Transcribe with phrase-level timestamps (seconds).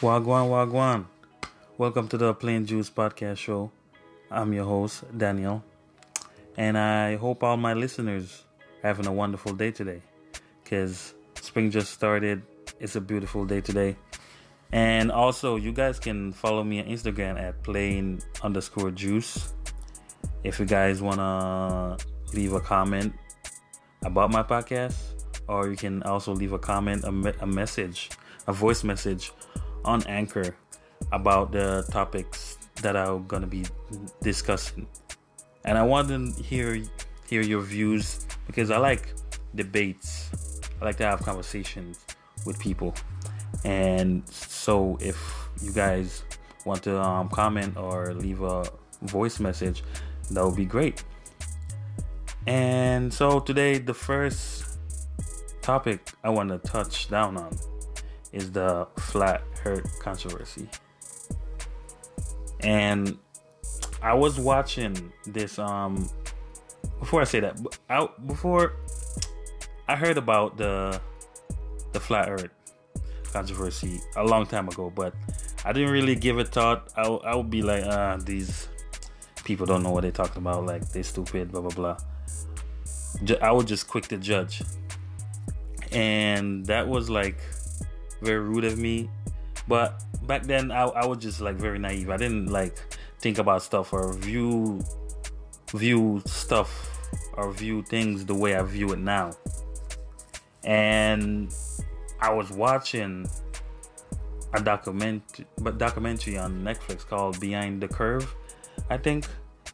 [0.00, 1.04] Wagwan, Wagwan.
[1.76, 3.70] Welcome to the Plain Juice Podcast Show.
[4.30, 5.62] I'm your host, Daniel.
[6.56, 8.44] And I hope all my listeners
[8.82, 10.00] are having a wonderful day today.
[10.64, 12.40] Because spring just started.
[12.80, 13.94] It's a beautiful day today.
[14.72, 19.52] And also, you guys can follow me on Instagram at plain underscore juice.
[20.44, 23.12] If you guys want to leave a comment
[24.02, 24.96] about my podcast,
[25.46, 28.08] or you can also leave a comment, a, me- a message,
[28.46, 29.32] a voice message
[29.84, 30.56] on Anchor
[31.12, 33.64] about the topics that I'm gonna be
[34.22, 34.86] discussing.
[35.64, 36.82] And I want to hear
[37.28, 39.14] hear your views because I like
[39.54, 40.30] debates.
[40.80, 42.04] I like to have conversations
[42.46, 42.94] with people.
[43.64, 45.18] And so if
[45.62, 46.24] you guys
[46.64, 48.64] want to um, comment or leave a
[49.02, 49.84] voice message,
[50.30, 51.04] that would be great.
[52.46, 54.78] And so today the first
[55.60, 57.56] topic I want to touch down on
[58.32, 60.68] is the flat earth controversy.
[62.60, 63.18] And
[64.02, 66.08] I was watching this um
[66.98, 68.74] before I say that out before
[69.88, 71.00] I heard about the
[71.92, 72.50] the flat earth
[73.32, 75.14] controversy a long time ago, but
[75.64, 76.92] I didn't really give it thought.
[76.96, 78.68] I, I would be like, ah, these
[79.44, 81.96] people don't know what they're talking about, like they're stupid, blah blah blah.
[83.42, 84.62] I was just quick to judge,
[85.92, 87.38] and that was like
[88.20, 89.10] very rude of me.
[89.68, 92.10] But back then, I, I was just like very naive.
[92.10, 92.78] I didn't like
[93.18, 94.80] think about stuff or view
[95.74, 96.98] view stuff
[97.34, 99.32] or view things the way I view it now.
[100.64, 101.54] And
[102.20, 103.28] I was watching
[104.52, 108.34] a document but documentary on Netflix called Behind the Curve.
[108.90, 109.26] I think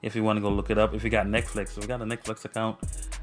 [0.02, 2.02] if you want to go look it up, if you got Netflix, if you got
[2.02, 2.78] a Netflix account,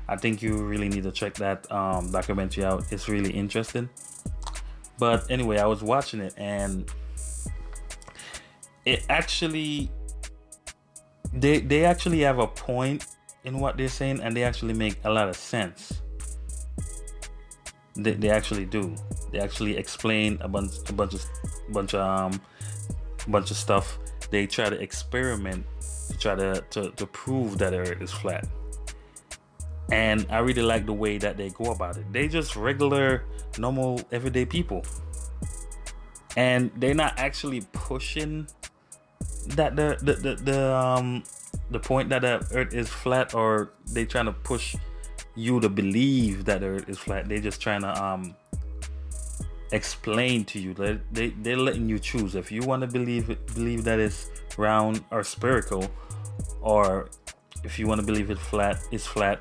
[0.08, 2.92] I think you really need to check that um, documentary out.
[2.92, 3.90] It's really interesting.
[5.04, 6.90] But anyway, I was watching it and
[8.86, 9.92] it actually
[11.34, 13.06] they they actually have a point
[13.44, 16.02] in what they're saying and they actually make a lot of sense.
[17.98, 18.96] They, they actually do.
[19.34, 21.26] They actually explain a bunch a bunch of
[21.74, 22.40] bunch of um
[23.28, 24.00] bunch of stuff.
[24.32, 25.66] They try to experiment
[26.12, 28.48] to try to, to, to prove that Earth is flat.
[29.94, 32.12] And I really like the way that they go about it.
[32.12, 33.26] They just regular,
[33.60, 34.84] normal, everyday people.
[36.36, 38.48] And they're not actually pushing
[39.50, 41.24] that the the, the, the um
[41.70, 44.76] the point that the earth is flat or they trying to push
[45.36, 47.30] you to believe that the earth is flat.
[47.30, 48.34] They're just trying to um
[49.72, 53.84] explain to you that they, they're letting you choose if you want to believe believe
[53.84, 55.86] that it's round or spherical
[56.62, 57.10] or
[57.64, 59.40] if you want to believe it flat it's flat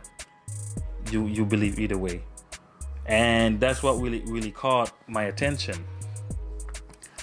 [1.12, 2.22] you you believe either way.
[3.06, 5.84] And that's what really really caught my attention.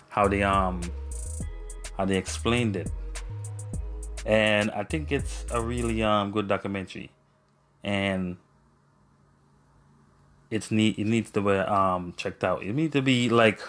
[0.10, 0.82] How they um
[1.98, 2.92] how they explained it.
[4.26, 7.12] And i think it's a really um good documentary.
[7.84, 8.38] And
[10.52, 12.64] it's neat it needs to be um checked out.
[12.64, 13.62] It needs to be like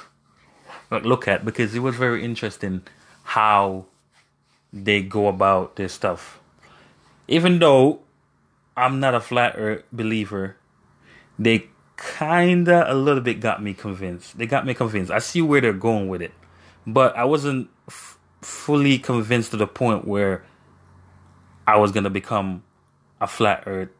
[0.91, 2.83] like look at because it was very interesting
[3.23, 3.87] how
[4.73, 6.41] they go about their stuff.
[7.29, 8.01] Even though
[8.77, 10.57] i'm not a flat earth believer
[11.39, 15.61] they kinda a little bit got me convinced they got me convinced i see where
[15.61, 16.33] they're going with it
[16.87, 20.45] but i wasn't f- fully convinced to the point where
[21.67, 22.63] i was gonna become
[23.21, 23.91] a flat earth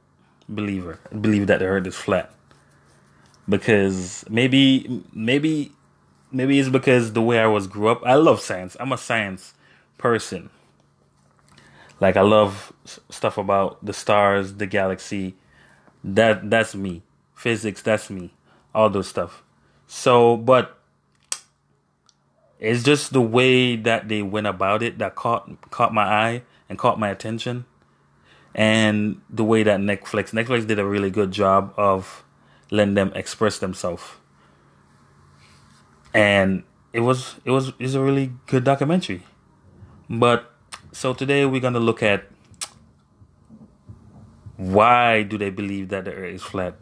[0.49, 2.33] believer believe that the earth is flat
[3.49, 5.73] because maybe maybe
[6.33, 8.03] maybe it's because the way I was grew up.
[8.05, 8.77] I love science.
[8.81, 9.55] I'm a science
[9.99, 10.51] person.
[12.01, 15.37] Like I love stuff about the stars, the galaxy.
[16.03, 17.03] That that's me.
[17.35, 18.33] Physics, that's me.
[18.75, 19.43] All those stuff.
[19.87, 20.79] So, but
[22.59, 26.79] it's just the way that they went about it that caught caught my eye and
[26.79, 27.67] caught my attention.
[28.55, 32.25] And the way that Netflix Netflix did a really good job of
[32.71, 34.03] letting them express themselves.
[36.15, 39.23] And it was it was it's a really good documentary.
[40.09, 40.51] But
[40.93, 42.25] so today we're gonna look at
[44.57, 46.75] why do they believe that the earth is flat?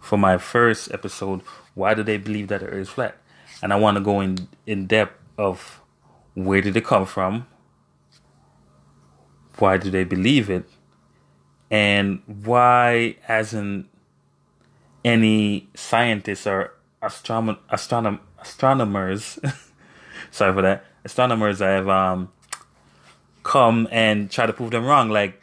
[0.00, 1.40] For my first episode,
[1.74, 3.16] why do they believe that the earth is flat?
[3.62, 5.80] And I want to go in in depth of
[6.34, 7.46] where did it come from?
[9.58, 10.68] Why do they believe it?
[11.70, 13.88] And why hasn't
[15.04, 19.38] any scientists or astronom- astronom- astronomers
[20.30, 22.30] sorry for that astronomers have um,
[23.46, 25.40] come and try to prove them wrong like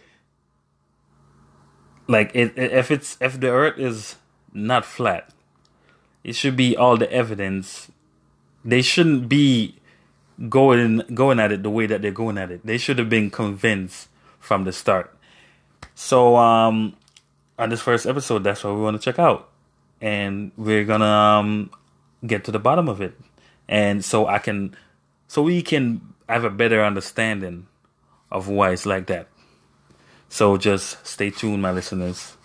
[2.07, 4.15] like it, if it's if the earth is
[4.51, 5.29] not flat
[6.23, 7.89] it should be all the evidence
[8.65, 9.75] they shouldn't be
[10.49, 12.65] going going at it the way that they're going at it.
[12.65, 14.09] They should have been convinced
[14.39, 15.15] from the start.
[15.95, 16.95] So um
[17.59, 19.49] on this first episode, that's what we want to check out.
[20.01, 21.71] And we're gonna um,
[22.25, 23.17] get to the bottom of it.
[23.67, 24.75] And so I can
[25.27, 27.67] so we can have a better understanding
[28.33, 29.27] of it's like that.
[30.27, 32.35] So just stay tuned, my listeners.